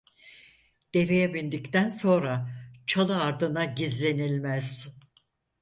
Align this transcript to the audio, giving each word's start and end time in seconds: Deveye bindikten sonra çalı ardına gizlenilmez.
Deveye 0.93 1.33
bindikten 1.33 1.87
sonra 1.87 2.49
çalı 2.87 3.19
ardına 3.21 3.65
gizlenilmez. 3.65 4.97